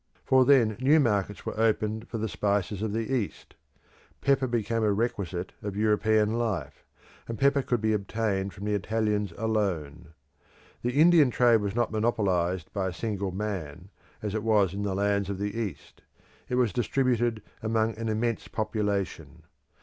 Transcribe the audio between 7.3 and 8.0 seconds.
pepper could be